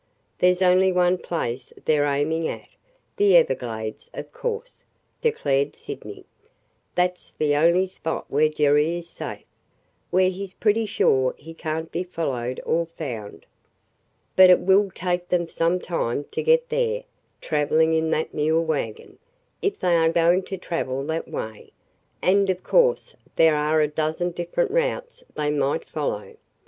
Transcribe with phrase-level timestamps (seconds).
[0.39, 2.67] "There 's only one place they 're aiming at–
[3.17, 4.83] the Everglades, of course!"
[5.21, 6.25] declared Sydney.
[6.95, 9.45] "That 's the only spot where Jerry is safe–
[10.09, 13.45] where he 's pretty sure he can't be followed or found.
[14.35, 17.03] But it will take them some time to get there,
[17.39, 19.19] traveling in that mule wagon,
[19.61, 21.73] if they are going to travel that way;
[22.23, 26.37] and of course there are a dozen different routes they might follow.